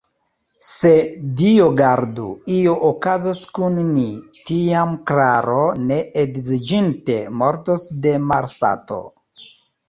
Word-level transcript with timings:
Se, 0.67 0.91
Dio 1.41 1.65
gardu, 1.81 2.23
io 2.53 2.73
okazos 2.87 3.41
kun 3.57 3.77
ni, 3.89 4.05
tiam 4.51 4.95
Klaro, 5.11 5.59
ne 5.91 6.01
edziniĝinte, 6.23 7.19
mortos 7.43 7.87
de 8.09 8.17
malsato! 8.33 8.99